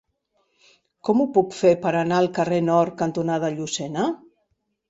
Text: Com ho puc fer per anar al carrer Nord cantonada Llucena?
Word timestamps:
Com 1.09 1.21
ho 1.21 1.27
puc 1.35 1.53
fer 1.59 1.73
per 1.85 1.93
anar 1.99 2.19
al 2.21 2.31
carrer 2.39 2.61
Nord 2.71 2.99
cantonada 3.03 3.55
Llucena? 3.59 4.09